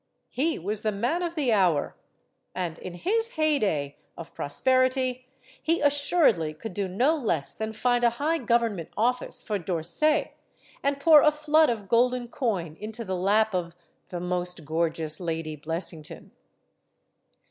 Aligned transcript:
He 0.31 0.57
was 0.57 0.81
the 0.81 0.91
Man 0.91 1.21
of 1.21 1.35
the 1.35 1.53
Hour. 1.53 1.95
And 2.55 2.79
in 2.79 2.95
his 2.95 3.33
heyday 3.33 3.97
of 4.17 4.33
pros 4.33 4.59
perity 4.59 5.25
he 5.61 5.79
assuredly 5.79 6.55
could 6.55 6.73
do 6.73 6.87
no 6.87 7.15
less 7.15 7.53
than 7.53 7.71
find 7.71 8.03
a 8.03 8.09
high 8.17 8.39
government 8.39 8.89
office 8.97 9.43
for 9.43 9.59
D'Orsay 9.59 10.31
and 10.81 10.99
pour 10.99 11.21
a 11.21 11.29
flood 11.29 11.69
of 11.69 11.87
golden 11.87 12.29
coin 12.29 12.77
into 12.79 13.05
the 13.05 13.15
lap 13.15 13.53
of 13.53 13.75
"the 14.09 14.19
most 14.19 14.65
gorgeous 14.65 15.19
Lady 15.19 15.55
Blessington." 15.55 16.31